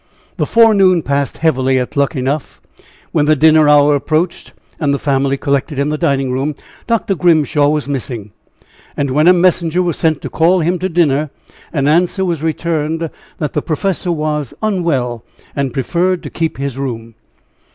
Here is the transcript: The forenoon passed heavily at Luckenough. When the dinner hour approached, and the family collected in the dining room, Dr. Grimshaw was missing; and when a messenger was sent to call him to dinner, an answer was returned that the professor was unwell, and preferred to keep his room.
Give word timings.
The 0.37 0.47
forenoon 0.47 1.03
passed 1.03 1.37
heavily 1.37 1.77
at 1.77 1.95
Luckenough. 1.95 2.59
When 3.11 3.25
the 3.25 3.35
dinner 3.35 3.69
hour 3.69 3.93
approached, 3.93 4.51
and 4.79 4.95
the 4.95 4.97
family 4.97 5.37
collected 5.37 5.77
in 5.77 5.89
the 5.89 5.95
dining 5.99 6.31
room, 6.31 6.55
Dr. 6.87 7.13
Grimshaw 7.13 7.69
was 7.69 7.87
missing; 7.87 8.31
and 8.97 9.11
when 9.11 9.27
a 9.27 9.31
messenger 9.31 9.83
was 9.83 9.97
sent 9.99 10.23
to 10.23 10.27
call 10.31 10.61
him 10.61 10.79
to 10.79 10.89
dinner, 10.89 11.29
an 11.71 11.87
answer 11.87 12.25
was 12.25 12.41
returned 12.41 13.11
that 13.37 13.53
the 13.53 13.61
professor 13.61 14.11
was 14.11 14.55
unwell, 14.63 15.23
and 15.55 15.71
preferred 15.71 16.23
to 16.23 16.31
keep 16.31 16.57
his 16.57 16.79
room. 16.79 17.13